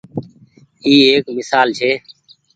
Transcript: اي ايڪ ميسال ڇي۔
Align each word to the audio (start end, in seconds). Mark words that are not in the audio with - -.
اي 0.85 0.93
ايڪ 1.11 1.25
ميسال 1.37 1.67
ڇي۔ 1.77 1.91